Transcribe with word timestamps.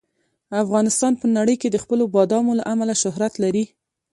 افغانستان 0.63 1.13
په 1.21 1.25
نړۍ 1.37 1.55
کې 1.61 1.69
د 1.71 1.77
خپلو 1.83 2.03
بادامو 2.15 2.57
له 2.59 2.63
امله 2.73 2.93
شهرت 3.03 3.33
لري. 3.43 3.65